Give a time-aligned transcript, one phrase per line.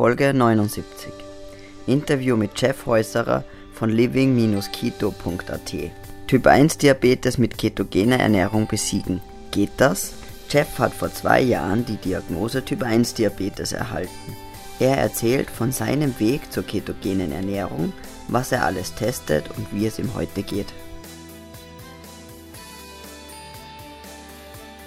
[0.00, 0.82] Folge 79.
[1.86, 3.44] Interview mit Jeff Häuserer
[3.74, 5.74] von living-keto.at.
[6.26, 9.20] Typ 1 Diabetes mit ketogener Ernährung besiegen.
[9.50, 10.14] Geht das?
[10.48, 14.34] Jeff hat vor zwei Jahren die Diagnose Typ 1 Diabetes erhalten.
[14.78, 17.92] Er erzählt von seinem Weg zur ketogenen Ernährung,
[18.28, 20.72] was er alles testet und wie es ihm heute geht.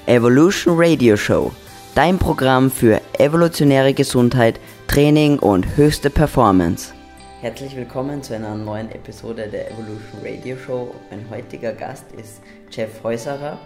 [0.07, 1.51] Evolution Radio Show,
[1.93, 4.59] dein Programm für evolutionäre Gesundheit,
[4.93, 6.93] Training und höchste Performance.
[7.41, 10.93] Herzlich willkommen zu einer neuen Episode der Evolution Radio Show.
[11.09, 13.57] Mein heutiger Gast ist Jeff Häuserer.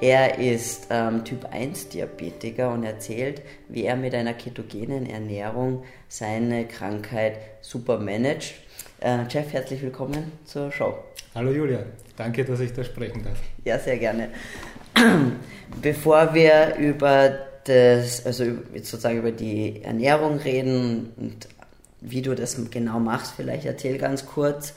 [0.00, 6.66] Er ist ähm, Typ 1 Diabetiker und erzählt, wie er mit einer ketogenen Ernährung seine
[6.66, 8.54] Krankheit super managt.
[8.98, 10.98] Äh, Jeff, herzlich willkommen zur Show.
[11.36, 11.84] Hallo Julia,
[12.16, 13.38] danke, dass ich da sprechen darf.
[13.64, 14.30] Ja, sehr gerne.
[15.80, 21.48] Bevor wir über das, also jetzt sozusagen über die Ernährung reden und
[22.00, 24.74] wie du das genau machst, vielleicht erzähl ganz kurz,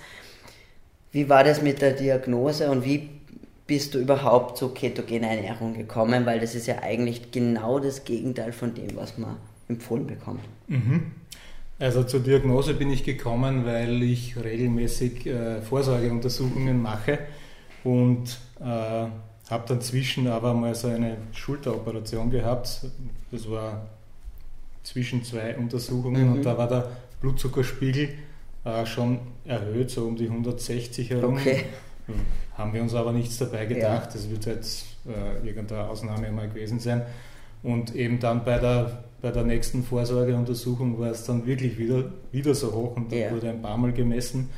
[1.12, 3.10] wie war das mit der Diagnose und wie
[3.66, 6.26] bist du überhaupt zu ketogener Ernährung gekommen?
[6.26, 9.36] Weil das ist ja eigentlich genau das Gegenteil von dem, was man
[9.68, 10.42] empfohlen bekommt.
[10.68, 11.12] Mhm.
[11.80, 17.20] Also zur Diagnose bin ich gekommen, weil ich regelmäßig äh, Vorsorgeuntersuchungen mache
[17.84, 19.08] und äh,
[19.50, 22.86] habe dann zwischen aber mal so eine Schulteroperation gehabt.
[23.32, 23.88] Das war
[24.84, 26.34] zwischen zwei Untersuchungen mhm.
[26.34, 28.10] und da war der Blutzuckerspiegel
[28.64, 31.36] äh, schon erhöht, so um die 160 herum.
[31.36, 31.64] Okay.
[32.08, 32.16] Hm.
[32.58, 34.08] Haben wir uns aber nichts dabei gedacht.
[34.08, 34.14] Ja.
[34.14, 37.04] Das wird jetzt äh, irgendeine Ausnahme mal gewesen sein.
[37.64, 42.56] Und eben dann bei der, bei der nächsten Vorsorgeuntersuchung war es dann wirklich wieder, wieder
[42.56, 43.32] so hoch und ja.
[43.32, 44.50] wurde ein paar Mal gemessen.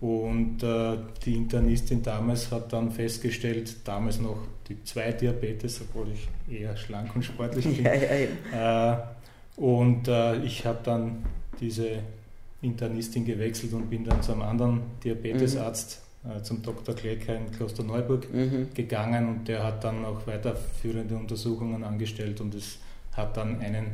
[0.00, 6.28] Und äh, die Internistin damals hat dann festgestellt, damals noch Typ 2 Diabetes, obwohl ich
[6.60, 7.84] eher schlank und sportlich bin.
[7.84, 8.10] Ja, ja,
[8.52, 8.92] ja.
[8.92, 11.24] Äh, und äh, ich habe dann
[11.60, 12.00] diese
[12.60, 16.04] Internistin gewechselt und bin dann zu einem anderen Diabetesarzt, mhm.
[16.24, 16.94] Äh, zum Dr.
[16.94, 18.68] Klecker in Klosterneuburg mhm.
[18.72, 22.78] gegangen und der hat dann noch weiterführende Untersuchungen angestellt und es
[23.12, 23.88] hat dann einen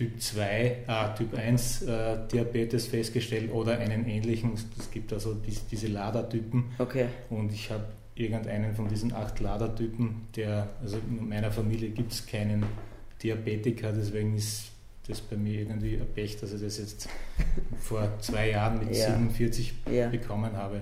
[0.00, 4.54] Typ 2, äh, Typ 1 äh, Diabetes festgestellt oder einen ähnlichen.
[4.54, 6.70] Es gibt also diese, diese Ladertypen.
[6.78, 7.08] Okay.
[7.28, 7.84] Und ich habe
[8.14, 12.64] irgendeinen von diesen acht Ladertypen, der, also in meiner Familie gibt es keinen
[13.22, 14.70] Diabetiker, deswegen ist
[15.06, 17.06] das bei mir irgendwie ein Pech, dass ich das jetzt
[17.78, 19.04] vor zwei Jahren mit ja.
[19.04, 20.08] 47 ja.
[20.08, 20.80] bekommen habe.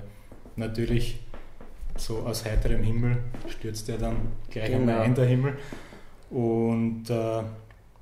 [0.55, 1.19] Natürlich
[1.97, 3.17] so aus heiterem Himmel
[3.49, 4.17] stürzt er dann
[4.49, 4.93] gleich genau.
[4.93, 5.59] einmal ein, der Himmel.
[6.31, 7.43] Und äh,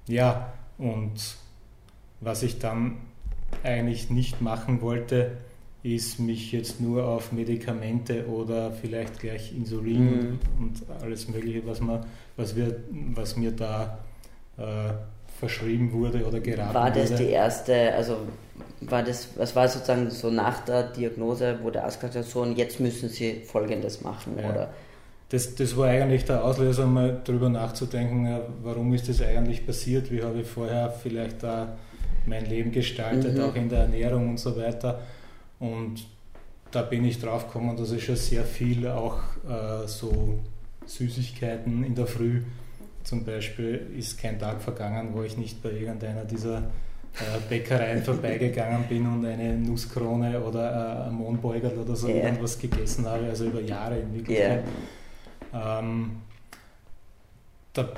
[0.09, 1.37] ja, und
[2.21, 2.99] was ich dann
[3.63, 5.33] eigentlich nicht machen wollte,
[5.83, 10.39] ist mich jetzt nur auf Medikamente oder vielleicht gleich Insulin mhm.
[10.59, 12.05] und, und, alles Mögliche, was, man,
[12.37, 12.81] was, wir,
[13.15, 13.99] was mir da
[14.57, 14.63] äh,
[15.39, 17.25] verschrieben wurde oder geraten War das wurde.
[17.25, 18.17] die erste, also
[18.81, 22.43] war das, was war sozusagen so nach der Diagnose, wo der Arzt gesagt hat, so
[22.43, 24.51] und jetzt müssen Sie Folgendes machen, ja.
[24.51, 24.75] oder?
[25.29, 30.23] Das, das war eigentlich der Auslöser, mal darüber nachzudenken, warum ist das eigentlich passiert, wie
[30.23, 31.77] habe ich vorher vielleicht da
[32.27, 33.45] mein Leben gestaltet, mhm.
[33.45, 35.01] auch in der Ernährung und so weiter.
[35.59, 36.07] Und
[36.71, 40.39] da bin ich drauf gekommen, dass ich schon sehr viel auch äh, so
[40.87, 42.43] Süßigkeiten in der Früh,
[43.03, 48.85] zum Beispiel ist kein Tag vergangen, wo ich nicht bei irgendeiner dieser äh, Bäckereien vorbeigegangen
[48.89, 52.25] bin und eine Nusskrone oder äh, ein Mohnbeuger oder so yeah.
[52.25, 54.65] irgendwas gegessen habe, also über Jahre in Wirklichkeit.
[54.65, 54.73] Yeah.
[55.55, 56.23] Ähm,
[57.73, 57.89] da,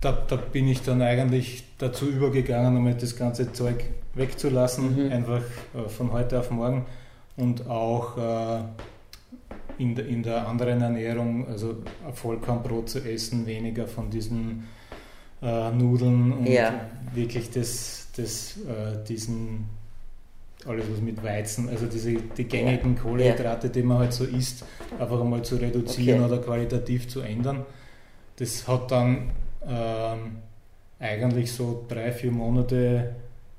[0.00, 3.84] da, da, bin ich dann eigentlich dazu übergegangen, um das ganze Zeug
[4.14, 5.12] wegzulassen, mhm.
[5.12, 5.42] einfach
[5.74, 6.86] äh, von heute auf morgen
[7.36, 8.60] und auch äh,
[9.78, 11.76] in, der, in der anderen Ernährung, also
[12.12, 14.64] Vollkornbrot zu essen, weniger von diesen
[15.40, 16.88] äh, Nudeln und ja.
[17.14, 19.68] wirklich das, das, äh, diesen
[20.68, 23.02] alles was mit Weizen, also diese die gängigen ja.
[23.02, 24.64] Kohlenhydrate, die man halt so isst,
[24.98, 26.32] einfach einmal zu reduzieren okay.
[26.32, 27.64] oder qualitativ zu ändern.
[28.36, 29.30] Das hat dann
[29.66, 30.38] ähm,
[30.98, 33.14] eigentlich so drei, vier Monate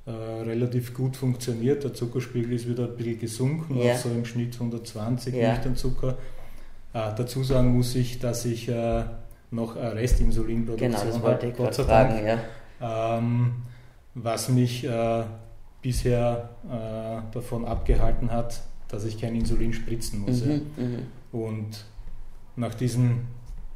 [0.05, 1.83] äh, relativ gut funktioniert.
[1.83, 3.95] Der Zuckerspiegel ist wieder ein bisschen gesunken, ja.
[3.95, 5.51] so im Schnitt 120 ja.
[5.51, 6.17] nüchtern Zucker.
[6.93, 9.03] Äh, dazu sagen muss ich, dass ich äh,
[9.51, 13.17] noch Restinsulinproduktion genau, ich Gott sei Dank, ja.
[13.17, 13.53] ähm,
[14.15, 15.23] was mich äh,
[15.81, 20.43] bisher äh, davon abgehalten hat, dass ich kein Insulin spritzen muss.
[20.43, 21.05] Mhm, mhm.
[21.31, 21.85] Und
[22.55, 23.27] nach diesen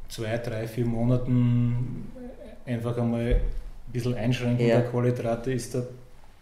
[0.10, 2.12] zwei, drei, vier Monaten
[2.66, 4.80] einfach einmal ein bisschen Einschränkung ja.
[4.80, 5.88] der Kohlenhydrate ist der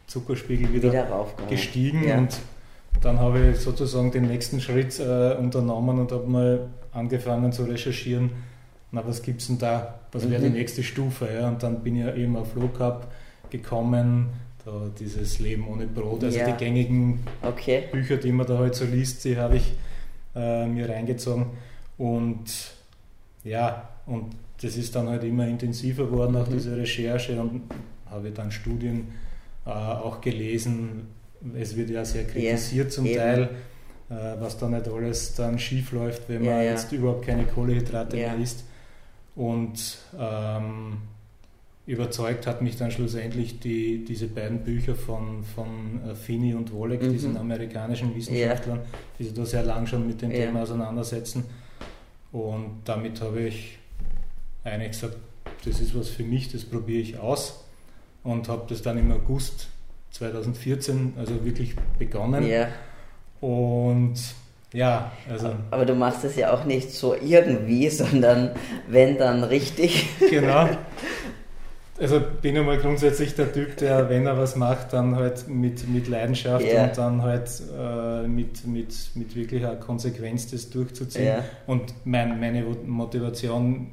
[0.08, 2.18] Zuckerspiegel wieder, wieder gestiegen ja.
[2.18, 2.38] und
[3.02, 8.32] dann habe ich sozusagen den nächsten Schritt äh, unternommen und habe mal angefangen zu recherchieren,
[8.92, 10.56] na was gibt es denn da, was wäre die mhm.
[10.56, 11.30] nächste Stufe.
[11.34, 11.48] Ja?
[11.48, 13.08] Und dann bin ich eben auf Low Carb
[13.50, 14.30] gekommen,
[14.66, 16.52] da dieses Leben ohne Brot, also Ja.
[16.52, 17.84] die gängigen Okay.
[17.92, 19.74] Bücher, die man da halt so liest, die habe ich
[20.36, 21.48] äh, mir reingezogen.
[21.98, 22.72] Und
[23.44, 26.54] ja, und das ist dann halt immer intensiver geworden, auch Mhm.
[26.54, 27.64] diese Recherche und
[28.10, 29.08] habe dann Studien
[29.66, 31.08] äh, auch gelesen.
[31.60, 33.16] Es wird ja sehr kritisiert zum eben.
[33.18, 33.42] Teil,
[34.10, 36.72] äh, was da nicht alles dann schief läuft, wenn Ja, man ja.
[36.72, 38.34] jetzt überhaupt keine Kohlehydrate Ja.
[38.34, 38.64] mehr isst.
[39.36, 40.98] Und ähm,
[41.88, 47.02] überzeugt hat mich dann schlussendlich die, diese beiden Bücher von, von äh, Finney und Wolek,
[47.02, 47.12] Mhm.
[47.12, 48.80] diesen amerikanischen Wissenschaftlern,
[49.18, 50.46] die sich da sehr lang schon mit dem Ja.
[50.46, 51.46] Thema auseinandersetzen.
[52.32, 53.78] Und damit habe ich
[54.64, 55.18] eigentlich gesagt,
[55.66, 57.64] das ist was für mich, das probiere ich aus.
[58.24, 59.68] Und habe das dann im August
[60.12, 62.46] 2014 also wirklich begonnen.
[62.48, 62.68] Ja.
[63.42, 64.14] Und
[64.74, 68.52] ja, also Aber du machst es ja auch nicht so irgendwie, sondern
[68.88, 70.08] wenn dann richtig.
[70.30, 70.70] Genau.
[72.02, 75.88] Also bin ich mal grundsätzlich der Typ, der, wenn er was macht, dann halt mit,
[75.88, 76.86] mit Leidenschaft Ja.
[76.86, 81.28] und dann halt äh, mit, mit, mit wirklicher Konsequenz das durchzuziehen.
[81.28, 81.44] Ja.
[81.68, 83.90] Und mein, meine Motivation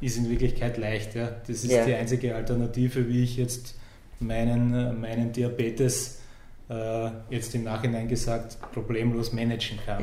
[0.00, 1.14] ist in Wirklichkeit leicht.
[1.14, 1.28] Ja.
[1.46, 1.84] Das ist Ja.
[1.84, 3.76] die einzige Alternative, wie ich jetzt
[4.18, 6.18] meinen, meinen Diabetes
[6.68, 10.02] äh, jetzt im Nachhinein gesagt problemlos managen kann.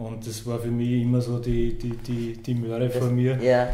[0.00, 3.64] Und das war für mich immer so die, die, die, die Möhre vor mir Ja.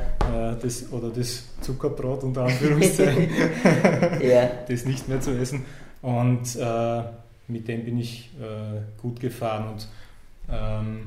[0.50, 3.28] äh, das, oder das Zuckerbrot unter Anführungszeichen,
[4.20, 4.50] Ja.
[4.68, 5.64] das nicht mehr zu essen.
[6.02, 7.02] Und äh,
[7.46, 9.68] mit dem bin ich äh, gut gefahren.
[9.74, 9.88] Und
[10.50, 11.06] ähm,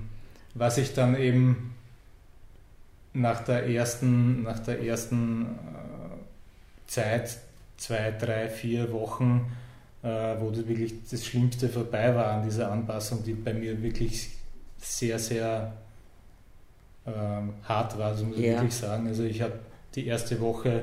[0.56, 1.75] was ich dann eben
[3.13, 7.39] nach der ersten, nach der ersten äh, Zeit,
[7.75, 9.51] zwei, drei, vier Wochen,
[10.01, 10.07] äh,
[10.39, 14.30] wo das wirklich das Schlimmste vorbei war an dieser Anpassung, die bei mir wirklich
[14.80, 15.74] sehr, sehr
[17.08, 18.54] ähm, hart war, das muss ich Ja.
[18.54, 19.08] wirklich sagen.
[19.08, 19.54] Also ich habe
[19.96, 20.81] die erste Woche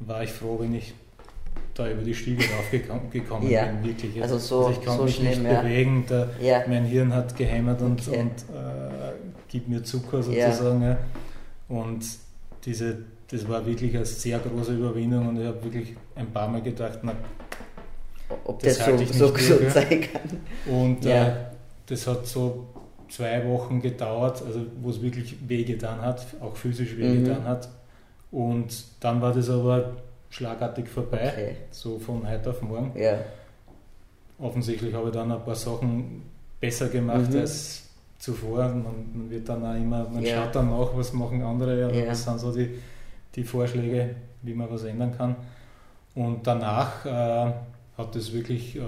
[0.00, 0.94] war ich froh, wenn ich
[1.74, 3.64] da über die Stiege raufgekommen gekommen Ja.
[3.66, 4.22] bin, wirklich.
[4.22, 5.60] Also so- ich konnte so mich nicht schlimm, ja.
[5.62, 6.04] bewegen,
[6.40, 6.62] Ja.
[6.68, 8.20] mein Hirn hat gehämmert und, Okay.
[8.20, 9.12] und äh,
[9.48, 10.96] gibt mir Zucker sozusagen.
[11.68, 12.04] Und
[12.64, 12.98] diese,
[13.30, 17.00] das war wirklich eine sehr große Überwindung und ich habe wirklich ein paar Mal gedacht,
[17.02, 17.12] na,
[18.44, 20.72] Ob Das das, so, so nicht gesund sein kann.
[20.74, 21.26] und Ja.
[21.28, 21.32] äh,
[21.86, 22.66] das hat so
[23.14, 27.48] zwei Wochen gedauert, also wo es wirklich wehgetan hat, auch physisch wehgetan Mhm.
[27.48, 27.68] hat.
[28.32, 29.92] Und dann war das aber
[30.30, 31.56] schlagartig vorbei, Okay.
[31.70, 32.90] so von heute auf morgen.
[32.98, 33.18] Ja.
[34.38, 36.22] Offensichtlich habe ich dann ein paar Sachen
[36.60, 37.38] besser gemacht Mhm.
[37.38, 37.84] als
[38.18, 38.64] zuvor.
[38.68, 38.84] Man,
[39.14, 40.42] man wird dann auch immer, man Ja.
[40.42, 42.10] schaut dann nach, was machen andere, ja, Ja.
[42.10, 42.70] was sind so die,
[43.36, 45.36] die Vorschläge, wie man was ändern kann.
[46.16, 47.52] Und danach äh,
[47.96, 48.80] hat es wirklich äh,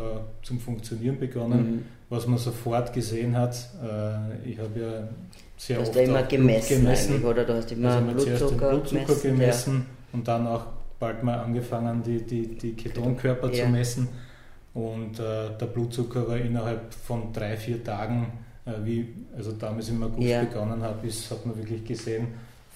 [0.43, 1.85] zum Funktionieren begonnen, Mhm.
[2.09, 3.55] Was man sofort gesehen hat.
[3.83, 5.09] Äh, ich habe ja
[5.57, 7.45] sehr Du hast oft ja immer gemessen, eigentlich, oder?
[7.45, 9.23] Du hast immer also Blutzucker, Blutzucker gemessen.
[9.39, 10.67] gemessen und dann auch
[10.99, 13.65] bald mal angefangen, die, die, die Ketonkörper Ja.
[13.65, 14.09] zu messen.
[14.75, 18.31] Und äh, der Blutzucker war innerhalb von drei, vier Tagen,
[18.67, 20.43] äh, wie also damals im August Ja.
[20.45, 22.29] begonnen habe, ist, hat man wirklich gesehen,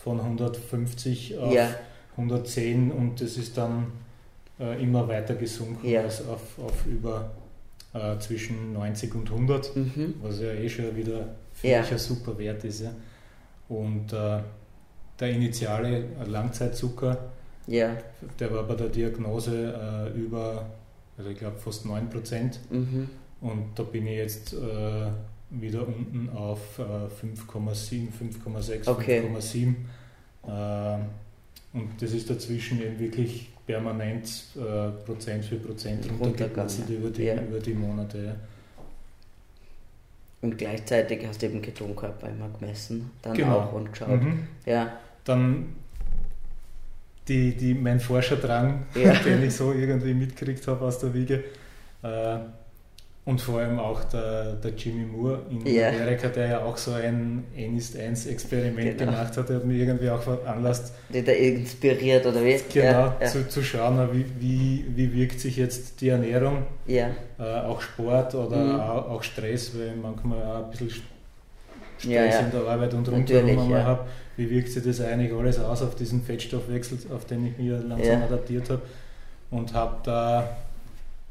[0.03, 1.69] von 150 auf Ja.
[2.17, 3.87] 110 und das ist dann
[4.59, 6.03] äh, immer weiter gesunken Ja.
[6.03, 7.31] also auf, auf über
[7.93, 9.83] äh, zwischen 90 und 100 Ja.
[9.83, 10.15] Mhm.
[10.23, 11.81] was ja eh schon wieder für Ja.
[11.81, 12.83] mich ein super Wert ist.
[12.83, 12.93] Ja.
[13.69, 14.41] Und äh,
[15.19, 17.19] der initiale Langzeitzucker,
[17.67, 17.97] Ja.
[18.39, 20.67] der war bei der Diagnose äh, über,
[21.19, 22.59] also ich glaube fast 9%.
[22.71, 23.09] Mhm.
[23.41, 25.07] Und da bin ich jetzt äh,
[25.51, 28.09] wieder unten auf äh, 5,7,
[28.45, 29.21] 5,6, Okay.
[29.21, 29.75] 5,7.
[30.47, 30.99] Äh,
[31.73, 37.23] und das ist dazwischen eben wirklich permanent äh, Prozent für Prozent Runtergegangen, runtergegangen über die,
[37.25, 37.35] ja.
[37.41, 38.19] über die Monate.
[38.25, 38.37] Ja.
[40.43, 43.61] Und gleichzeitig hast du eben Ketonkörper immer gemessen, dann Genau.
[43.61, 44.23] auch und geschaut.
[44.23, 44.47] Mhm.
[44.67, 44.93] Ja.
[45.25, 45.77] dann
[47.29, 49.13] die, die, mein Forscherdrang, Ja.
[49.25, 51.45] den ich so irgendwie mitgekriegt habe aus der Wiege.
[52.03, 52.39] Äh,
[53.27, 55.89] und vor allem auch der, der Jimmy Moore in Ja.
[55.91, 59.13] Amerika, der ja auch so ein N ist 1 Experiment Genau.
[59.13, 62.59] gemacht hat, der hat mich irgendwie auch veranlasst, Die da inspiriert, oder wie?
[62.73, 63.17] genau Ja.
[63.21, 63.27] Ja.
[63.27, 67.11] Zu, zu schauen, wie, wie, wie wirkt sich jetzt die Ernährung, ja.
[67.39, 68.81] äh, auch Sport oder Mhm.
[68.81, 73.49] auch, Stress, weil ich manchmal auch ein bisschen Stress Ja, in der Arbeit und rundherum
[73.51, 74.07] einmal habe.
[74.39, 78.23] Wie wirkt sich das eigentlich alles aus auf diesen Fettstoffwechsel, auf den ich mich langsam
[78.23, 78.81] adaptiert habe
[79.51, 80.57] und habe da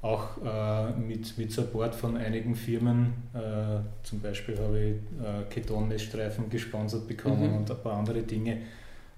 [0.01, 6.49] auch äh, mit, mit Support von einigen Firmen, äh, zum Beispiel habe ich äh, Ketonmessstreifen
[6.49, 7.57] gesponsert bekommen Mhm.
[7.57, 8.59] und ein paar andere Dinge,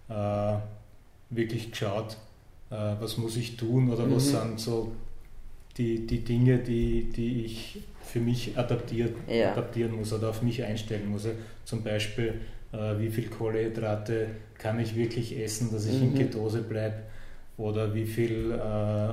[0.09, 0.53] äh,
[1.29, 2.17] wirklich geschaut,
[2.71, 4.37] äh, was muss ich tun oder was Mhm.
[4.37, 4.91] sind so
[5.77, 9.51] die, die Dinge, die, die ich für mich adaptiert, Ja.
[9.51, 11.27] adaptieren muss oder auf mich einstellen muss.
[11.63, 12.41] Zum Beispiel,
[12.73, 16.15] äh, wie viel Kohlenhydrate kann ich wirklich essen, dass ich in Mhm.
[16.15, 16.95] Ketose bleibe
[17.61, 18.55] oder wie viel äh,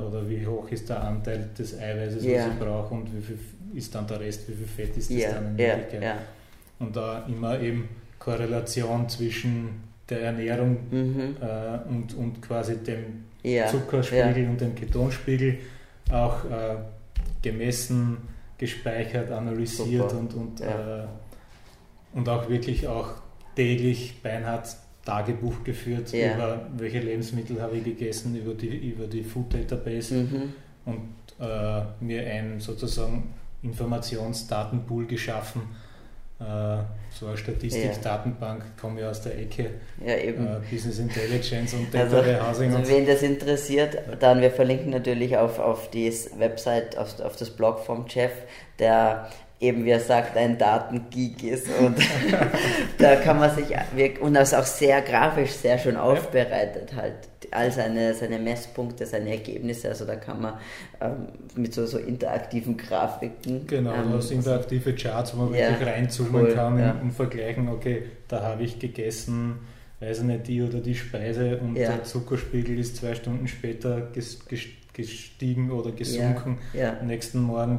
[0.06, 2.38] oder wie hoch ist der Anteil des Eiweißes, Ja.
[2.46, 3.38] was ich brauche und wie viel
[3.74, 6.02] ist dann der Rest, wie viel Fett ist das Ja, dann in Wirklichkeit.
[6.02, 6.14] ja.
[6.78, 7.88] Und da immer eben
[8.18, 11.36] Korrelation zwischen der Ernährung Mhm.
[11.40, 13.24] äh, und, und quasi dem.
[13.70, 15.58] Zuckerspiegel und dem Ketonspiegel
[16.10, 16.76] auch äh,
[17.40, 18.18] gemessen,
[18.58, 20.18] gespeichert, analysiert Super.
[20.18, 21.04] und, und, äh,
[22.14, 23.10] und auch wirklich auch
[23.54, 24.76] täglich beinhart
[25.08, 26.34] Tagebuch geführt Ja.
[26.34, 30.52] über welche Lebensmittel habe ich gegessen, über die, über die Food Database Mhm.
[30.84, 31.08] und
[31.40, 35.62] äh, mir ein sozusagen Informationsdatenpool geschaffen.
[36.40, 36.44] Äh,
[37.10, 39.70] so eine Statistikdatenbank, komme ja aus der Ecke,
[40.06, 40.46] Ja, eben.
[40.46, 44.90] äh, Business Intelligence und Also, Data Warehousing und Also wen das interessiert, dann wir verlinken
[44.90, 48.30] natürlich auf, auf die Website, auf, auf das Blog vom Jeff,
[48.78, 49.28] der
[49.60, 51.96] eben, wie er sagt, ein Datengeek ist und
[52.98, 53.66] da kann man sich
[54.20, 57.14] und das auch sehr grafisch sehr schön aufbereitet halt
[57.50, 60.54] all seine, seine Messpunkte, seine Ergebnisse, also da kann man
[61.00, 65.88] ähm, mit so, so interaktiven Grafiken Genau, ähm, das interaktive Charts, wo man Ja, wirklich
[65.88, 66.90] reinzoomen cool, kann ja.
[66.92, 69.60] und, und vergleichen, okay, da habe ich gegessen,
[70.00, 71.92] weiß ich nicht, die oder die Speise und Ja.
[71.92, 74.60] der Zuckerspiegel ist zwei Stunden später ges, ges,
[74.92, 76.58] gestiegen oder gesunken.
[76.74, 77.78] ja, Am nächsten Morgen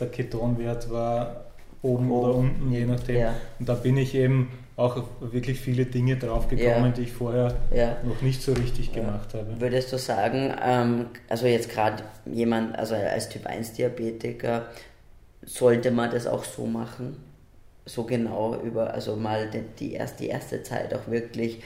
[0.00, 1.44] der, Ketonwert war
[1.82, 2.24] oben Oben.
[2.24, 3.16] oder unten, je nachdem.
[3.16, 6.90] ja, Und da bin ich eben auch auf wirklich viele Dinge draufgekommen, Ja.
[6.90, 7.96] die ich vorher ja.
[8.02, 9.60] noch nicht so richtig gemacht habe.
[9.60, 14.66] Würdest du sagen, ähm, also jetzt gerade jemand, also als Typ 1 Diabetiker,
[15.44, 17.16] sollte man das auch so machen?
[17.86, 21.62] So genau über, also mal die, die, erst, die erste Zeit auch wirklich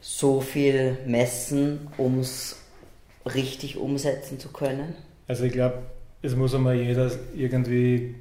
[0.00, 2.56] so viel messen, um es
[3.26, 4.94] richtig umsetzen zu können?
[5.28, 5.78] Also ich glaube,
[6.24, 8.14] es muss einmal jeder irgendwie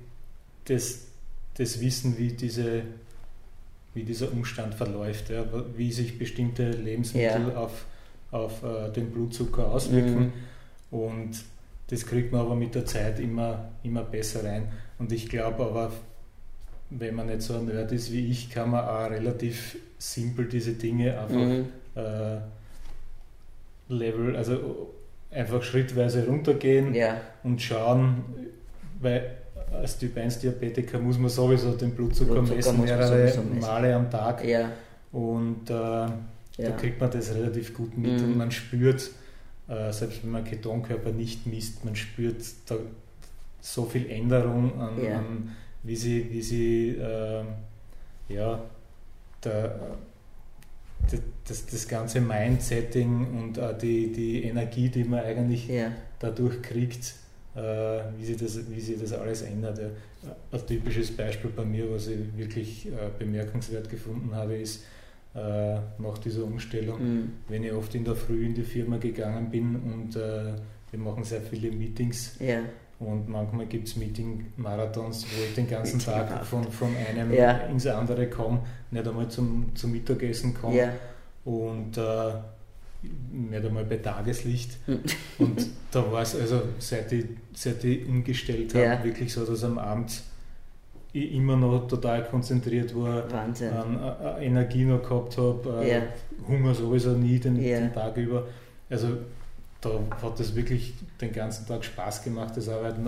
[0.65, 1.07] das,
[1.55, 2.81] das wissen, wie, diese,
[3.93, 5.45] wie dieser Umstand verläuft, ja,
[5.77, 7.55] wie sich bestimmte Lebensmittel Ja.
[7.57, 7.85] auf,
[8.31, 10.19] auf äh, den Blutzucker auswirken.
[10.91, 10.97] Mhm.
[10.97, 11.31] Und
[11.87, 14.67] das kriegt man aber mit der Zeit immer, immer besser rein.
[14.99, 15.91] Und ich glaube aber,
[16.89, 20.73] wenn man nicht so ein Nerd ist wie ich, kann man auch relativ simpel diese
[20.73, 21.65] Dinge einfach Mhm.
[21.95, 22.37] äh,
[23.89, 24.93] Level, also
[25.33, 28.23] einfach schrittweise runtergehen Ja, und schauen,
[28.99, 29.37] weil
[29.71, 33.59] als Typ 1 Diabetiker muss man sowieso den Blutzucker, Blutzucker messen, mehrere messen.
[33.59, 34.45] Male am Tag.
[34.45, 34.71] Ja,
[35.11, 38.19] und äh, da kriegt man das relativ gut mit.
[38.19, 38.25] Mhm.
[38.25, 39.11] und man spürt,
[39.67, 42.75] äh, selbst wenn man Ketonkörper nicht misst, man spürt da
[43.61, 47.43] so viel Änderung an, an wie sie, wie sie äh,
[48.29, 48.59] ja,
[49.43, 49.79] der,
[51.47, 55.91] das, das, ganze Mindsetting und äh, die, die Energie, die man eigentlich ja.
[56.19, 57.15] dadurch kriegt,
[57.55, 57.59] äh,
[58.17, 59.79] wie, sich das, wie sich das alles ändert.
[60.51, 64.83] Ein typisches Beispiel bei mir, was ich wirklich äh, bemerkenswert gefunden habe, ist
[65.35, 67.31] nach dieser Umstellung, Mhm.
[67.47, 71.41] wenn ich oft in der Früh in die Firma gegangen bin und wir machen sehr
[71.41, 72.59] viele Meetings Ja,
[72.99, 77.51] und manchmal gibt es Meeting-Marathons, wo ich den ganzen Tag von, von einem Ja.
[77.67, 78.59] ins andere komme,
[78.91, 80.89] nicht einmal zum, zum Mittagessen komme ja.
[81.45, 82.33] und äh,
[83.31, 84.77] nicht einmal bei Tageslicht.
[84.85, 84.99] Hm.
[85.39, 89.03] Und da war es also, seit ich, seit ich umgestellt habe, Ja.
[89.03, 90.21] wirklich so, dass am Abend
[91.11, 93.69] ich immer noch total konzentriert war, Wahnsinn.
[93.71, 93.99] an,
[94.39, 96.01] äh, Energie noch gehabt habe, äh.
[96.47, 98.47] Hunger sowieso nie den, den Tag über.
[98.89, 99.09] Also
[99.83, 103.07] da hat das wirklich den ganzen Tag Spaß gemacht, das Arbeiten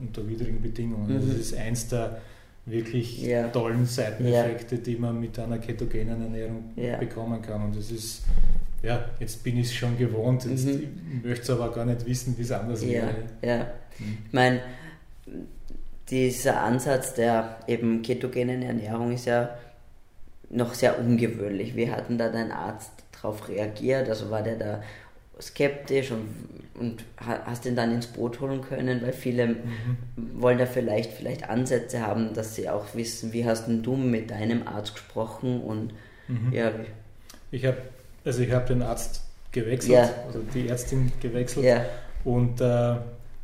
[0.00, 1.08] unter widrigen Bedingungen.
[1.12, 1.28] Mhm.
[1.28, 2.18] Das ist eins der
[2.66, 3.48] wirklich Ja.
[3.48, 6.96] tollen Seiteneffekte, die man mit einer ketogenen Ernährung Ja.
[6.96, 7.62] bekommen kann.
[7.62, 8.22] Und das ist,
[8.82, 10.88] ja, jetzt bin ich es schon gewohnt, jetzt Mhm.
[11.20, 13.14] ich möchte es aber gar nicht wissen, wie es anders Ja, wäre.
[13.42, 13.58] ja.
[13.98, 14.18] Mhm.
[14.26, 14.60] Ich meine,
[16.10, 19.50] dieser Ansatz der eben ketogenen Ernährung ist ja
[20.50, 21.74] noch sehr ungewöhnlich.
[21.76, 24.08] Wie hat denn da dein Arzt darauf reagiert?
[24.08, 24.82] Also war der da
[25.40, 26.28] skeptisch und,
[26.80, 29.02] und ha- hast ihn dann ins Boot holen können?
[29.02, 29.96] Weil viele Mhm.
[30.40, 34.30] wollen da vielleicht, vielleicht Ansätze haben, dass sie auch wissen, wie hast denn du mit
[34.30, 35.92] deinem Arzt gesprochen und
[36.28, 36.52] Mhm.
[36.52, 36.70] ja,
[37.50, 37.76] Ich habe
[38.24, 39.22] also ich hab den Arzt
[39.52, 40.08] gewechselt, Ja.
[40.26, 41.84] also die Ärztin gewechselt ja,
[42.24, 42.64] und äh,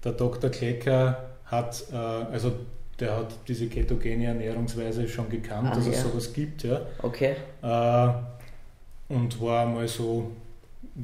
[0.03, 0.49] der Dr.
[0.51, 2.53] Klecker hat, äh, also
[2.99, 6.03] der hat diese ketogene Ernährungsweise schon gekannt, Ah, dass es ja.
[6.03, 6.81] sowas gibt, ja.
[7.03, 8.09] okay, Äh,
[9.15, 10.31] und war mal so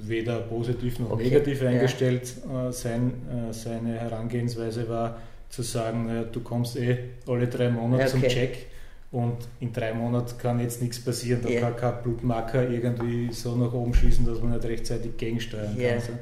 [0.06, 1.68] weder positiv noch Okay, negativ ja.
[1.70, 2.22] eingestellt.
[2.46, 3.12] Äh, sein,
[3.50, 8.20] äh, seine Herangehensweise war zu sagen, naja, du kommst eh alle drei Monate Ja, zum
[8.20, 8.28] okay.
[8.30, 8.66] Check
[9.12, 11.60] und in drei Monaten kann jetzt nichts passieren, da Ja.
[11.60, 15.90] kann kein Blutmarker irgendwie so nach oben schießen, dass man nicht rechtzeitig gegensteuern Ja.
[15.92, 16.00] kann.
[16.00, 16.12] So.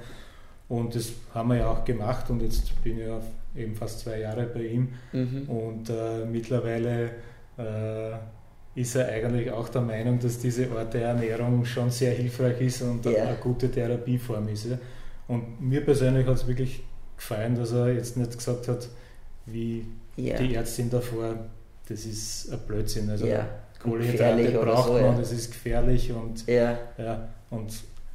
[0.76, 3.20] Und das haben wir ja auch gemacht und jetzt bin ich ja
[3.56, 5.42] eben fast zwei Jahre bei ihm mhm.
[5.48, 7.10] und äh, mittlerweile
[7.58, 8.12] äh,
[8.74, 12.82] ist er eigentlich auch der Meinung, dass diese Art der Ernährung schon sehr hilfreich ist
[12.82, 13.24] und ja.
[13.24, 14.66] eine gute Therapieform ist.
[14.66, 14.78] Ja.
[15.28, 16.82] Und mir persönlich hat es wirklich
[17.16, 18.88] gefallen, dass er jetzt nicht gesagt hat,
[19.46, 20.36] wie ja.
[20.36, 21.36] die Ärztin davor,
[21.88, 23.08] das ist ein Blödsinn.
[23.10, 23.46] Also ja.
[23.80, 25.14] Kohlenhydrate braucht so, man, ja.
[25.18, 26.78] das ist gefährlich und, ja.
[26.98, 27.72] Ja, und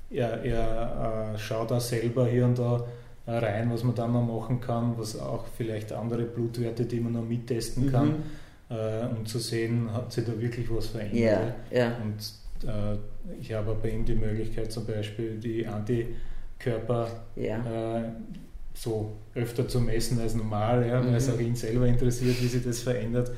[0.10, 2.86] er, er äh, schaut auch selber hier und da
[3.28, 7.24] rein, was man dann noch machen kann, was auch vielleicht andere Blutwerte, die man noch
[7.24, 8.14] mittesten mhm.
[8.70, 11.56] Äh, um zu sehen, hat sich da wirklich was verändert.
[11.72, 11.98] Ja, ja.
[11.98, 12.98] Und äh,
[13.40, 18.00] ich habe bei ihm die Möglichkeit, zum Beispiel die Antikörper ja.
[18.00, 18.04] äh,
[18.74, 21.08] so öfter zu messen als normal, ja, mhm.
[21.08, 23.32] weil es auch ihn selber interessiert, wie sich das verändert.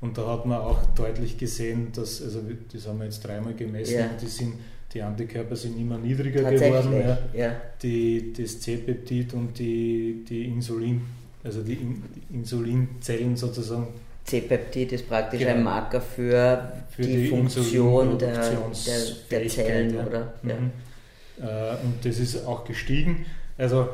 [0.00, 2.40] Und da hat man auch deutlich gesehen, dass, also
[2.72, 4.10] das haben wir jetzt dreimal gemessen, ja.
[4.20, 4.54] die, sind,
[4.94, 6.92] die Antikörper sind immer niedriger geworden.
[6.92, 7.18] Ja.
[7.34, 7.56] ja.
[7.82, 11.02] Die, das C-Peptid und die, die Insulin,
[11.42, 13.88] also die, In, die Insulinzellen sozusagen.
[14.28, 15.52] C-Peptid ist praktisch genau.
[15.52, 18.60] ein Marker für, für die, die, Funktion der, der,
[19.30, 20.06] der, Zellen, ja.
[20.06, 20.32] oder?
[20.42, 20.70] Mhm.
[21.40, 23.26] Äh, und das ist auch gestiegen.
[23.56, 23.88] Also,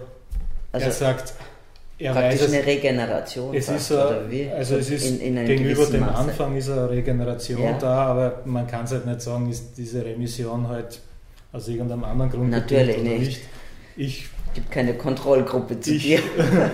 [0.72, 1.34] also er sagt,
[1.98, 3.54] er praktisch weiß, eine Regeneration.
[3.54, 4.20] Es ist a,
[4.56, 6.14] also es ist in, in gegenüber dem Maße.
[6.14, 7.78] Anfang ist eine Regeneration ja.
[7.78, 11.00] da, aber man kann es halt nicht sagen, ist diese Remission halt
[11.52, 13.18] aus irgendeinem anderen Grund Natürlich nicht.
[13.20, 13.40] nicht.
[13.96, 16.20] Ich gibt keine Kontrollgruppe zu ich, dir.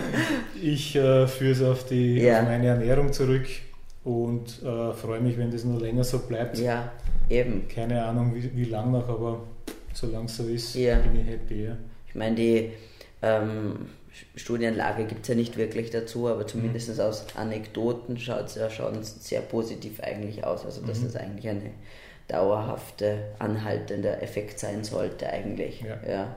[0.62, 2.40] ich äh, führe es auf, ja.
[2.40, 3.46] auf meine Ernährung zurück
[4.04, 6.58] und äh, freue mich, wenn das nur länger so bleibt.
[6.58, 6.92] Ja,
[7.28, 7.66] eben.
[7.68, 9.42] Keine Ahnung, wie, wie lang noch, aber
[9.92, 10.98] solange es so ist, ja.
[10.98, 11.64] bin ich happy.
[11.64, 11.76] Ja.
[12.08, 12.70] Ich meine, die
[13.22, 13.86] ähm,
[14.36, 17.00] Studienlage gibt es ja nicht wirklich dazu, aber zumindest mhm.
[17.00, 20.64] aus Anekdoten schaut es ja schon sehr positiv eigentlich aus.
[20.64, 21.04] Also dass mhm.
[21.04, 21.70] das eigentlich eine
[22.28, 25.82] dauerhafte, anhaltender Effekt sein sollte eigentlich.
[25.82, 25.98] Ja.
[26.08, 26.36] ja.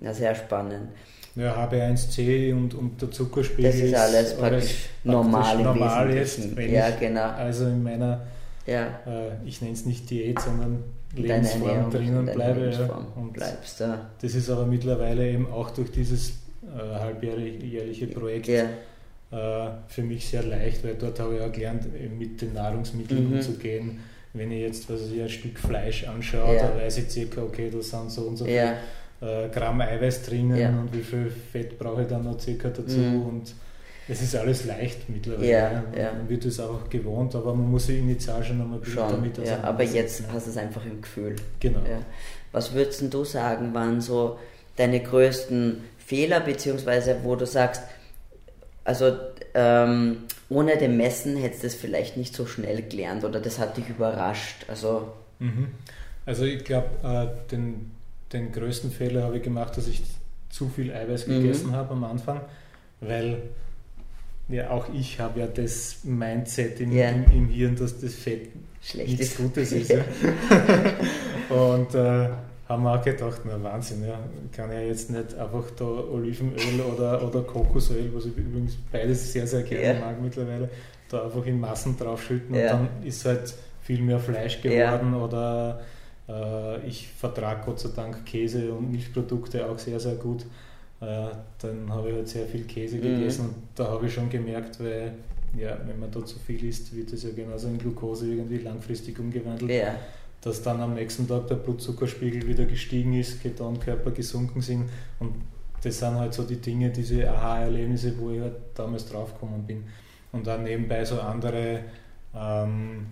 [0.00, 0.88] Ja sehr spannend.
[1.36, 7.00] Ja, HB1C und, und der Zuckerspiegel das ist alles praktisch normal, normal jetzt, ja, ich
[7.00, 7.30] genau.
[7.30, 8.20] also in meiner,
[8.66, 8.86] ja.
[9.04, 10.84] äh, ich nenne es nicht Diät, sondern
[11.16, 12.70] Lebensform drinnen bleibe.
[12.70, 13.06] Ja.
[13.16, 14.10] Und bleibst da.
[14.20, 18.64] Das ist aber mittlerweile eben auch durch dieses äh, halbjährliche Projekt ja.
[19.32, 21.86] äh, für mich sehr leicht, weil dort habe ich auch gelernt,
[22.16, 23.36] mit den Nahrungsmitteln mhm.
[23.36, 24.00] umzugehen.
[24.32, 26.68] Wenn ich jetzt was ich, ein Stück Fleisch anschaue, ja.
[26.68, 28.74] da weiß ich circa, okay, da sind so und so ja.
[29.24, 32.98] Äh, Gramm Eiweiß drinnen und wie viel Fett brauche ich dann noch circa dazu.
[32.98, 33.22] Mhm.
[33.22, 33.54] Und
[34.06, 35.50] es ist alles leicht mittlerweile.
[35.50, 36.12] Ja, ja.
[36.12, 39.62] Man wird es auch gewohnt, aber man muss sich initial schon einmal schon damit ja,
[39.62, 41.36] Aber jetzt hast du es einfach im Gefühl.
[41.60, 41.80] Genau.
[41.80, 42.00] Ja.
[42.52, 44.38] Was würdest du sagen, waren so
[44.76, 47.82] deine größten Fehler, beziehungsweise wo du sagst,
[48.84, 49.16] also
[49.54, 53.78] ähm, ohne dem Messen hättest du es vielleicht nicht so schnell gelernt oder das hat
[53.78, 54.66] dich überrascht?
[54.68, 55.68] Also, mhm.
[56.26, 57.93] also ich glaube, äh, den,
[58.34, 60.02] den größten Fehler habe ich gemacht, dass ich
[60.50, 61.42] zu viel Eiweiß mhm.
[61.42, 62.40] gegessen habe am Anfang,
[63.00, 63.42] weil
[64.48, 67.10] ja, auch ich habe ja das Mindset im, yeah.
[67.10, 68.48] im, im, Hirn, dass das Fett
[68.82, 69.36] Schlecht nichts ist.
[69.38, 69.90] Gutes ist.
[69.90, 70.04] Ja.
[71.48, 72.28] und äh,
[72.68, 74.18] haben wir auch gedacht, na Wahnsinn, ja,
[74.52, 79.46] kann ja jetzt nicht einfach da Olivenöl oder, oder Kokosöl, was ich übrigens beides sehr,
[79.46, 80.00] sehr gerne yeah.
[80.00, 80.68] mag mittlerweile,
[81.08, 85.80] da einfach in Massen draufschütten und dann ist halt viel mehr Fleisch geworden oder
[86.86, 90.46] ich vertrage Gott sei Dank Käse und Milchprodukte auch sehr, sehr gut.
[91.00, 93.02] Äh, dann habe ich halt sehr viel Käse mhm.
[93.02, 95.12] gegessen und da habe ich schon gemerkt, weil
[95.56, 99.18] ja, wenn man da zu viel isst, wird das ja genauso in Glucose irgendwie langfristig
[99.18, 99.70] umgewandelt.
[99.70, 99.94] Ja.
[100.40, 105.34] Dass dann am nächsten Tag der Blutzuckerspiegel wieder gestiegen ist, Ketonkörper gesunken sind und
[105.82, 109.84] das sind halt so die Dinge, diese Aha-Erlebnisse, wo ich halt damals draufgekommen bin.
[110.32, 111.80] Und dann nebenbei so andere
[112.34, 113.06] ähm,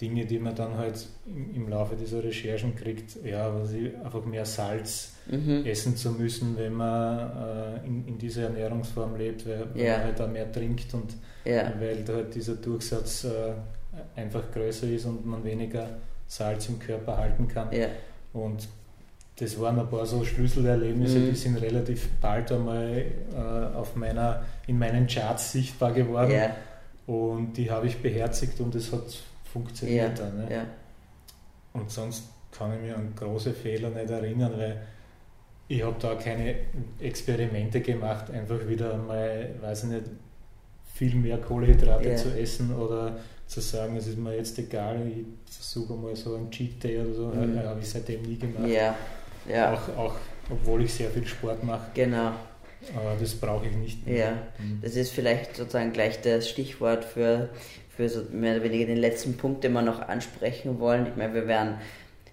[0.00, 4.44] Dinge, die man dann halt im, im Laufe dieser Recherchen kriegt, ja, also einfach mehr
[4.44, 5.64] Salz mhm.
[5.64, 7.30] essen zu müssen, wenn man
[7.82, 9.98] äh, in, in dieser Ernährungsform lebt, weil, ja.
[9.98, 11.72] man halt auch mehr trinkt und ja.
[11.78, 13.52] weil halt dieser Durchsatz äh,
[14.16, 15.88] einfach größer ist und man weniger
[16.26, 17.72] Salz im Körper halten kann.
[17.72, 17.86] Ja.
[18.32, 18.66] Und
[19.36, 21.30] das waren ein paar so Schlüsselerlebnisse, mhm.
[21.30, 26.32] die sind relativ bald einmal äh, auf meiner, in meinen Charts sichtbar geworden.
[27.06, 29.04] Und die habe ich beherzigt und es hat
[29.54, 30.24] funktioniert ja.
[30.24, 30.36] dann.
[30.36, 30.52] Ne?
[30.52, 30.66] Ja.
[31.72, 34.82] Und sonst kann ich mich an große Fehler nicht erinnern, weil
[35.68, 36.56] ich habe da keine
[37.00, 40.04] Experimente gemacht, einfach wieder mal, weiß ich nicht,
[40.94, 42.16] viel mehr Kohlenhydrate yeah.
[42.16, 46.50] zu essen oder zu sagen, es ist mir jetzt egal, ich versuche mal so einen
[46.50, 47.58] Cheat Day oder so, mhm.
[47.58, 48.68] habe ich seitdem nie gemacht.
[48.68, 48.94] Ja.
[49.48, 49.74] Ja.
[49.74, 50.14] Auch, auch
[50.50, 51.90] obwohl ich sehr viel Sport mache.
[51.94, 52.32] Genau.
[52.94, 54.16] Aber das brauche ich nicht mehr.
[54.16, 54.80] Ja, mhm.
[54.82, 57.48] das ist vielleicht sozusagen gleich das Stichwort für,
[57.96, 61.06] für so mehr oder weniger den letzten Punkt, den wir noch ansprechen wollen.
[61.06, 61.76] Ich meine, wir werden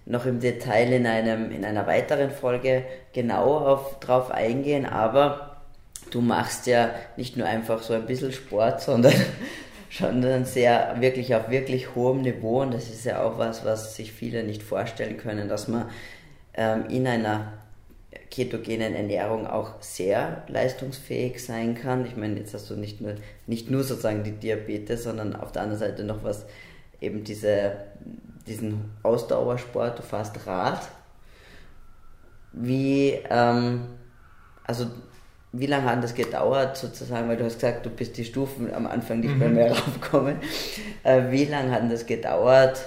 [0.06, 5.58] noch im Detail in, einem, in einer weiteren Folge genau auf, drauf eingehen, aber
[6.10, 9.14] du machst ja nicht nur einfach so ein bisschen Sport, sondern
[9.90, 13.96] schon dann sehr, wirklich auf wirklich hohem Niveau und das ist ja auch was, was
[13.96, 15.90] sich viele nicht vorstellen können, dass man
[16.54, 17.54] ähm, in einer
[18.30, 22.06] ketogenen Ernährung auch sehr leistungsfähig sein kann.
[22.06, 23.16] Ich meine, jetzt hast du nicht nur,
[23.48, 26.46] nicht nur sozusagen die Diabetes, sondern auf der anderen Seite noch was,
[27.00, 27.74] eben diese,
[28.48, 30.88] diesen Ausdauersport, du fährst Rad.
[32.54, 33.88] Wie, ähm,
[34.66, 34.88] also
[35.54, 38.88] wie lange hat das gedauert sozusagen, weil du hast gesagt, du bist die Stufen am
[38.88, 39.56] Anfang nicht mehr, mhm.
[39.56, 40.38] mehr raufgekommen.
[41.04, 42.80] Äh, wie lange hat das gedauert,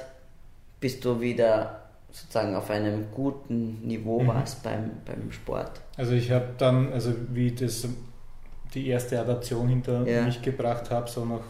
[0.81, 1.84] bis du wieder
[2.14, 4.29] sozusagen auf einem guten Niveau mhm.
[4.29, 5.81] warst beim, beim Sport?
[5.96, 7.88] Also ich habe dann, also wie das
[8.72, 10.22] die erste Adaption hinter ja.
[10.22, 11.40] mich gebracht habe, so nach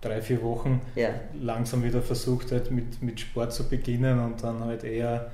[0.00, 1.10] drei, vier Wochen ja.
[1.40, 5.30] langsam wieder versucht halt mit, mit Sport zu beginnen und dann halt eher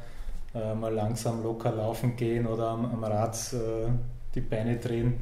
[0.54, 3.90] äh, mal langsam locker laufen gehen oder am, am Rad äh,
[4.35, 5.14] die Beine drehen.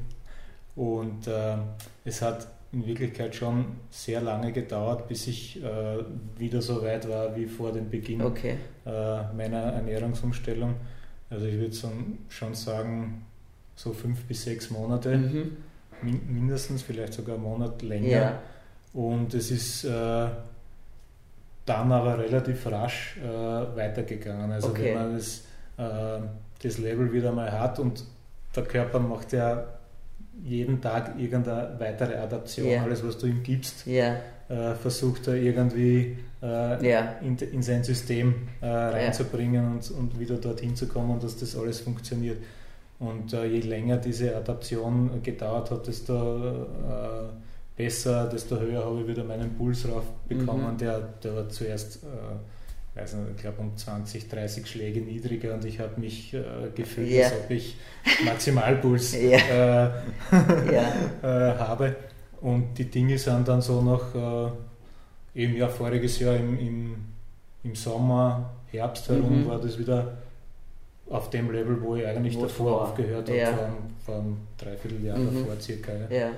[0.75, 1.57] Und äh,
[2.05, 5.99] es hat in Wirklichkeit schon sehr lange gedauert, bis ich äh,
[6.37, 8.57] wieder so weit war wie vor dem Beginn okay.
[8.85, 10.75] äh, meiner Ernährungsumstellung.
[11.31, 11.77] Also ich würde
[12.29, 13.27] schon sagen,
[13.75, 15.57] so fünf bis sechs Monate mhm.
[16.03, 18.09] min mindestens, vielleicht sogar einen Monat länger.
[18.09, 18.43] Ja.
[18.93, 20.29] Und es ist äh,
[21.65, 23.27] dann aber relativ rasch äh,
[23.77, 24.51] weitergegangen.
[24.51, 24.87] Also okay.
[24.87, 25.45] wenn man das,
[25.77, 26.21] äh,
[26.63, 28.05] das Level wieder mal hat und
[28.57, 29.78] der Körper macht ja
[30.45, 32.67] jeden Tag irgendeine weitere Adaption.
[32.67, 32.83] Yeah.
[32.83, 34.17] Alles, was du ihm gibst, yeah.
[34.49, 36.47] äh, versucht er irgendwie äh,
[36.85, 37.17] yeah.
[37.21, 41.81] in, in, sein System äh, reinzubringen und, und wieder dorthin zu kommen, dass das alles
[41.81, 42.39] funktioniert.
[42.99, 47.29] Und äh, je länger diese Adaption gedauert hat, desto äh,
[47.77, 50.75] besser, desto höher habe ich wieder meinen Puls rauf bekommen.
[50.75, 50.79] Mhm.
[50.79, 52.07] Der, der war zuerst äh,
[52.99, 56.41] weiß nicht, ich glaube um 20, 30 Schläge niedriger und ich habe mich äh,
[56.75, 57.25] gefühlt, ja.
[57.25, 57.77] als ob ich
[58.25, 59.39] Maximalpuls ja.
[59.39, 59.91] Äh,
[60.73, 60.93] ja.
[61.23, 61.97] äh, habe.
[62.41, 66.97] Und die Dinge sind dann so noch, äh, eben ja voriges Jahr im, im,
[67.65, 69.49] im Sommer, Herbst herum mhm.
[69.49, 70.19] war das wieder
[71.09, 73.71] auf dem Level, wo ich eigentlich wo davor aufgehört habe, vor,
[74.05, 75.43] vor einem Dreivierteljahr mhm.
[75.43, 75.93] davor circa.
[76.11, 76.31] Ja.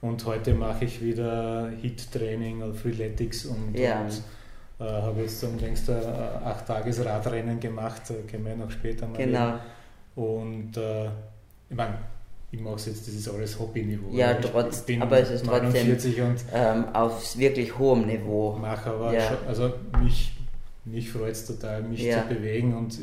[0.00, 4.22] Und heute mache ich wieder Hit-Training Freeletics und, und
[4.82, 6.02] äh, habe jetzt unlängst ein
[6.44, 9.16] acht Tages Radrennen gemacht, da gehen wir noch später mal.
[9.16, 9.54] Genau.
[10.14, 11.06] Und äh,
[11.70, 11.98] ich meine,
[12.50, 14.10] ich mache es jetzt, das ist alles Hobbyniveau.
[14.12, 18.52] Ja, trotz, aber es ist trotzdem und ähm, auf wirklich hohem Niveau.
[18.60, 19.28] Mache aber ja.
[19.28, 20.36] schon, also mich,
[20.84, 22.22] mich freut es total, mich ja.
[22.22, 22.98] zu bewegen und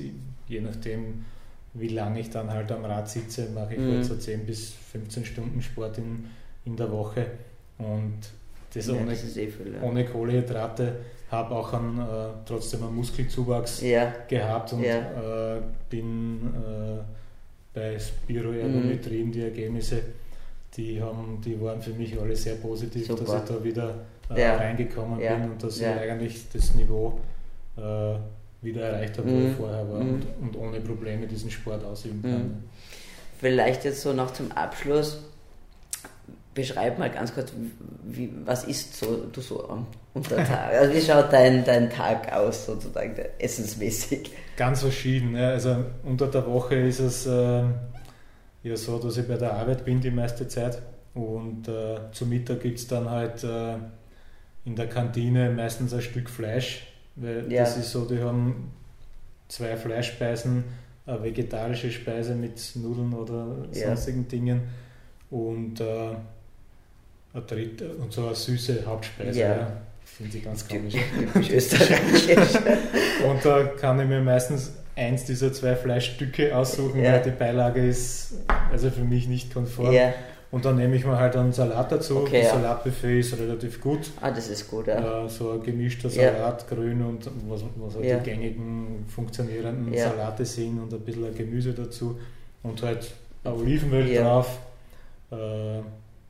[0.48, 1.26] je nachdem,
[1.74, 3.94] wie lange ich dann halt am Rad sitze, mache ich mhm.
[3.94, 6.26] halt so 10 bis 15 Stunden Sport in,
[6.66, 7.26] in der Woche
[7.80, 8.20] und
[8.80, 10.96] das, ja, ohne, das eh viel, ohne Kohlehydrate
[11.32, 12.04] habe auch einen, äh,
[12.46, 14.14] trotzdem einen Muskelzuwachs ja.
[14.28, 15.58] gehabt und ja.
[15.58, 17.02] äh, bin äh,
[17.74, 19.32] bei Spiroergometrien, mhm.
[19.32, 20.02] die Ergebnisse,
[20.76, 23.24] die, haben, die waren für mich alle sehr positiv, Super.
[23.24, 23.96] dass ich da wieder
[24.36, 24.58] äh, ja.
[24.58, 27.20] reingekommen bin und dass ich eigentlich das Niveau
[27.78, 28.16] äh,
[28.62, 29.34] wieder erreicht habe, mhm.
[29.34, 29.56] wo ich mhm.
[29.56, 30.10] vorher war mhm.
[30.10, 32.44] und, und, ohne Probleme diesen Sport ausüben kann.
[32.44, 32.64] Mhm.
[33.40, 35.29] Vielleicht jetzt so noch zum Abschluss
[36.60, 37.54] beschreib mal ganz kurz,
[38.04, 40.74] wie, was isst so, du so unter Tag?
[40.74, 44.32] Also wie schaut dein, dein Tag aus, sozusagen, essensmäßig?
[44.58, 45.36] Ganz verschieden.
[45.36, 45.52] Ja.
[45.52, 47.64] Also unter der Woche ist es äh,
[48.64, 50.82] ja so, dass ich bei der Arbeit bin die meiste Zeit
[51.14, 53.76] und äh, zum Mittag gibt es dann halt äh,
[54.66, 57.62] in der Kantine meistens ein Stück Fleisch, weil ja.
[57.62, 58.74] das ist so, die haben
[59.48, 60.66] zwei Fleischspeisen,
[61.06, 64.30] eine vegetarische Speise mit Nudeln oder sonstigen ja.
[64.30, 64.62] Dingen
[65.30, 66.16] und äh,
[67.34, 69.40] eine dritte und so eine süße Hauptspeise.
[69.40, 69.56] Ja.
[69.56, 69.72] ja.
[70.04, 70.96] Finde ich ganz komisch.
[71.18, 72.62] Typisch österreichisch.
[73.30, 77.14] und da kann ich mir meistens eins dieser zwei Fleischstücke aussuchen, ja.
[77.14, 78.34] weil die Beilage ist
[78.72, 79.94] also für mich nicht konform.
[79.94, 80.14] Ja.
[80.52, 82.18] Und dann nehme ich mir halt einen Salat dazu.
[82.18, 82.60] Okay, das ja.
[82.60, 84.12] Salatbuffet ist relativ gut.
[84.20, 85.26] Ah, das ist gut, ja.
[85.26, 88.18] Äh, so ein gemischter Salat, grün und was, was halt ja.
[88.18, 92.20] die gängigen funktionierenden Salate sind und ein bisschen Gemüse dazu.
[92.64, 93.12] Und halt
[93.44, 94.58] Olivenöl drauf.
[95.32, 95.36] Äh,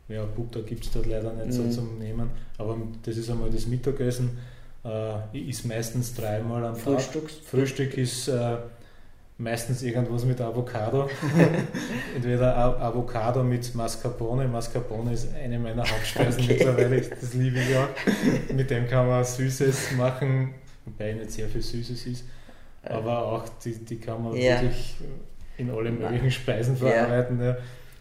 [0.10, 1.52] ja, Butter gibt es dort leider nicht mhm.
[1.52, 4.38] so zum Nehmen, aber das ist einmal das Mittagessen.
[4.84, 7.28] Äh, esse meistens dreimal am Frühstück.
[7.28, 7.44] Tag.
[7.46, 8.58] Frühstück ist äh,
[9.38, 11.10] meistens irgendwas mit Avocado.
[12.16, 14.48] Entweder Avocado mit Mascarpone.
[14.48, 16.54] Mascarpone ist eine meiner Hauptspeisen okay.
[16.54, 17.88] mittlerweile, das liebe ich auch.
[18.54, 20.54] Mit dem kann man Süßes machen,
[20.86, 22.26] wobei nicht sehr viel Süßes ist,
[22.84, 24.62] aber auch die, die kann man ja.
[24.62, 24.96] wirklich
[25.58, 27.42] in alle möglichen Speisen verarbeiten.
[27.42, 27.58] Ja.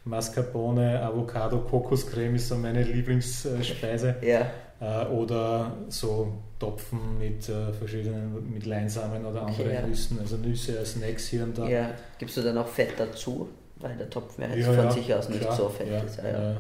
[0.09, 0.17] Ja.
[0.17, 4.17] Mascarpone, Avocado, Kokoscreme ist so meine Lieblingsspeise.
[4.23, 4.51] Ja.
[4.81, 9.87] Äh, oder so Topfen mit äh, verschiedenen, mit Leinsamen oder okay, anderen ja.
[9.87, 11.69] Nüssen, also Nüsse als Snacks hier und da.
[11.69, 11.91] Ja.
[12.19, 13.49] Gibst du dann auch Fett dazu?
[13.77, 15.89] Weil der Topf wäre jetzt ja, von sich aus nicht klar, so fett.
[15.89, 16.19] Ja, ist.
[16.19, 16.57] Ja,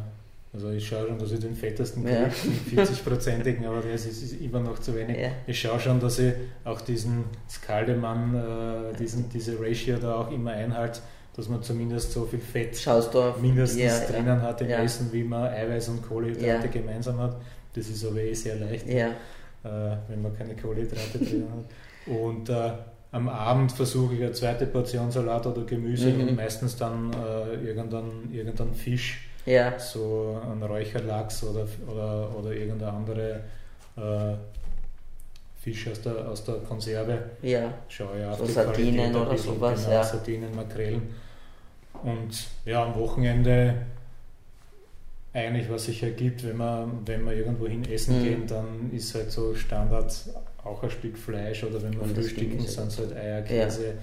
[0.52, 2.28] Also ich schaue schon, dass ich den fettesten kriege, ja.
[2.28, 5.18] den 40-prozentigen, aber das ist, ist, immer noch zu wenig.
[5.18, 5.30] Ja.
[5.46, 6.32] Ich schaue schon, dass ich
[6.64, 11.00] auch diesen Skaldemann, äh, diesen, diese Ratio da auch immer einhalte,
[11.38, 12.77] dass man zumindest so viel Fett
[13.40, 17.37] mindestens ja, drinnen hat im Essen, wie man Eiweiß und Kohlenhydrate gemeinsam hat.
[17.77, 19.12] Das ist aber eh sehr leicht, äh,
[19.62, 22.12] wenn man keine Kohlenhydrate drin hat.
[22.12, 22.72] Und äh,
[23.12, 26.29] am Abend versuche ich eine zweite Portion Salat oder Gemüse mhm.
[26.29, 29.79] und meistens dann äh, irgendein, irgendein Fisch, ja.
[29.79, 33.40] so ein Räucherlachs oder, oder, oder irgendeine andere
[33.96, 34.35] äh,
[35.62, 37.16] Fisch aus der, aus der Konserve.
[37.42, 37.74] Ja.
[37.87, 39.85] Schaue ich auf so die Sardinen oder bisschen, sowas.
[39.85, 40.03] Genau, ja.
[40.03, 41.28] Sardinen, Makrelen.
[42.02, 43.74] Und ja, am Wochenende
[45.32, 48.24] eigentlich, was sich ergibt, wenn man, wenn man irgendwo hin essen mhm.
[48.24, 50.12] gehen, dann ist halt so Standard
[50.64, 53.94] auch ein Stück Fleisch oder wenn wir und frühstücken, sind es halt Eier, Käse.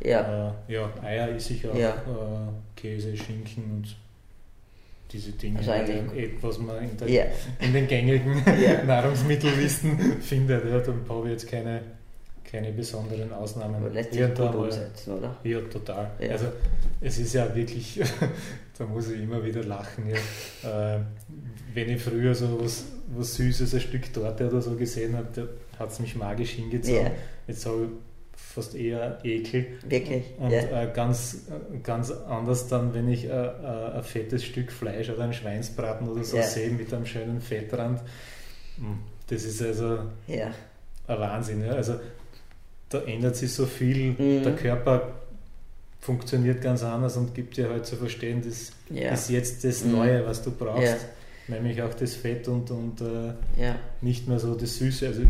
[0.00, 0.52] Ja.
[0.68, 1.90] Äh, ja, Eier ist sicher auch ja.
[1.90, 3.96] äh, Käse, Schinken und
[5.12, 5.72] diese Dinge, also
[6.40, 7.24] was man in, der, ja.
[7.60, 8.82] in den gängigen ja.
[8.86, 10.64] Nahrungsmittellisten findet.
[10.68, 11.82] Ja, dann habe ich jetzt keine,
[12.50, 13.76] keine besonderen Ausnahmen.
[13.76, 15.36] Aber lässt sich gut umsetzen, oder?
[15.44, 16.10] Ja, total.
[16.20, 16.30] Ja.
[16.30, 16.46] Also
[17.00, 18.00] es ist ja wirklich,
[18.78, 20.04] da muss ich immer wieder lachen.
[20.62, 20.96] Ja.
[20.96, 21.00] Äh,
[21.72, 25.90] wenn ich früher so was, was Süßes, ein Stück Torte oder so gesehen habe, hat
[25.90, 27.00] es mich magisch hingezogen.
[27.00, 27.10] Yeah.
[27.46, 27.90] Jetzt habe ich
[28.54, 29.66] fast eher Ekel.
[29.88, 30.24] Wirklich?
[30.38, 31.46] Und äh, ganz,
[31.82, 36.22] ganz anders dann, wenn ich äh, äh, ein fettes Stück Fleisch oder ein Schweinsbraten oder
[36.22, 38.00] so sehe mit einem schönen Fettrand.
[38.78, 40.54] Hm, das ist also ein
[41.06, 41.64] Wahnsinn.
[41.64, 41.72] Ja.
[41.72, 41.94] Also
[42.88, 44.12] da ändert sich so viel.
[44.12, 44.42] Mhm.
[44.42, 45.12] Der Körper
[46.00, 49.92] funktioniert ganz anders und gibt dir halt zu verstehen, das ist jetzt das mhm.
[49.92, 51.06] Neue, was du brauchst
[51.48, 53.76] nämlich auch das Fett und, und äh, ja.
[54.00, 55.06] nicht mehr so das Süße.
[55.06, 55.22] Also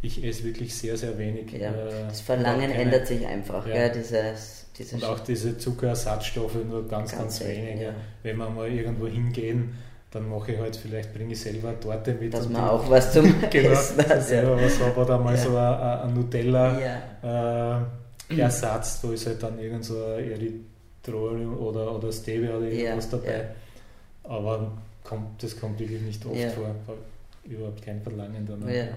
[0.00, 1.52] ich esse wirklich sehr, sehr wenig.
[1.52, 1.70] Ja.
[1.70, 3.66] Äh, das Verlangen keine, ändert sich einfach.
[3.66, 3.88] Ja.
[3.88, 7.82] dieses, dieses und auch diese Zuckerersatzstoffe nur ganz, ganz, ganz wenig.
[7.82, 7.94] Ja.
[8.22, 9.74] Wenn wir mal irgendwo hingehen,
[10.12, 12.34] dann mache ich halt, vielleicht bringe ich selber eine Torte mit.
[12.34, 14.30] Dass man auch was zum genau, Essen hat.
[14.30, 14.62] Ja.
[14.62, 17.86] was habe da mal so ein, ein Nutella
[18.28, 23.08] äh, Ersatz, da ist halt dann irgend so ein Erythroium oder, oder Stevia oder irgendwas
[23.08, 23.48] dabei.
[24.24, 24.72] Aber
[25.02, 26.50] kommt, das kommt wirklich nicht oft ja.
[26.50, 26.74] vor.
[27.44, 28.72] Überhaupt kein Verlangen danach.
[28.72, 28.88] Ja.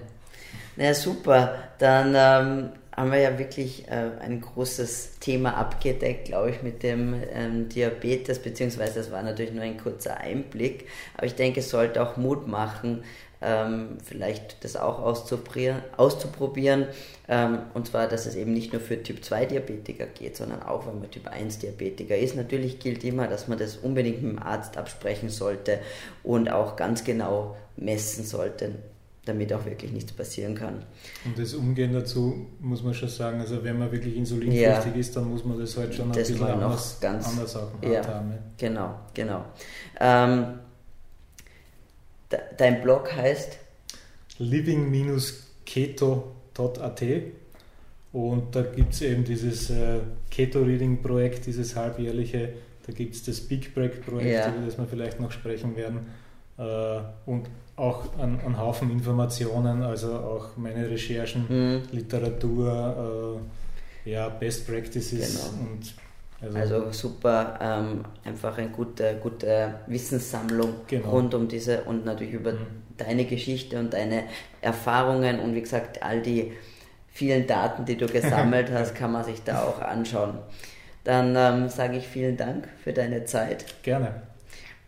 [0.76, 6.62] Na super, dann ähm, haben wir ja wirklich äh, ein großes Thema abgedeckt, glaube ich,
[6.62, 11.60] mit dem ähm, Diabetes, beziehungsweise das war natürlich nur ein kurzer Einblick, aber ich denke,
[11.60, 13.04] es sollte auch Mut machen,
[13.42, 16.86] ähm, vielleicht das auch auszuprobieren.
[17.28, 20.86] Ähm, und zwar, dass es eben nicht nur für Typ 2 Diabetiker geht, sondern auch,
[20.86, 22.34] wenn man Typ 1 Diabetiker ist.
[22.34, 25.80] Natürlich gilt immer, dass man das unbedingt mit dem Arzt absprechen sollte
[26.22, 28.76] und auch ganz genau messen sollte,
[29.26, 30.82] damit auch wirklich nichts passieren kann.
[31.24, 35.16] Und das Umgehen dazu muss man schon sagen, also wenn man wirklich insulinpflichtig ja, ist,
[35.16, 38.32] dann muss man das halt schon ein bisschen anders, ganz, anders auch ja, haben.
[38.56, 39.44] Genau, genau.
[40.00, 40.60] Ähm,
[42.56, 43.58] dein Blog heißt?
[44.38, 47.02] living-keto.at
[48.12, 49.98] und da gibt es eben dieses äh,
[50.30, 52.50] Keto-Reading-Projekt, dieses halbjährliche,
[52.86, 54.54] da gibt es das Big Break-Projekt, ja.
[54.54, 56.06] über das wir vielleicht noch sprechen werden
[56.58, 61.82] äh, und auch ein, ein, Haufen Informationen, also auch meine Recherchen, mhm.
[61.92, 63.40] Literatur,
[64.04, 65.70] äh, ja, Best Practices genau.
[65.70, 65.94] und
[66.40, 71.10] also, also super, ähm, einfach eine gute, gute Wissenssammlung genau.
[71.10, 72.66] rund um diese und natürlich über mhm.
[72.96, 74.24] deine Geschichte und deine
[74.60, 76.52] Erfahrungen und wie gesagt, all die
[77.10, 80.38] vielen Daten, die du gesammelt hast, kann man sich da auch anschauen.
[81.04, 83.64] Dann ähm, sage ich vielen Dank für deine Zeit.
[83.82, 84.22] Gerne.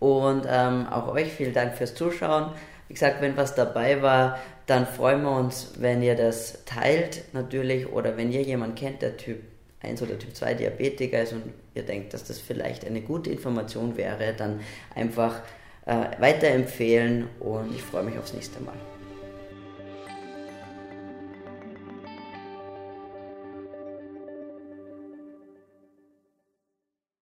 [0.00, 2.52] Und ähm, auch euch vielen Dank fürs Zuschauen.
[2.88, 7.90] Wie gesagt, wenn was dabei war, dann freuen wir uns, wenn ihr das teilt natürlich
[7.90, 9.40] oder wenn ihr jemanden kennt, der Typ
[9.80, 11.42] 1 oder Typ 2 Diabetiker ist und
[11.74, 14.60] ihr denkt, dass das vielleicht eine gute Information wäre, dann
[14.94, 15.40] einfach
[15.86, 18.74] äh, weiterempfehlen und ich freue mich aufs nächste Mal.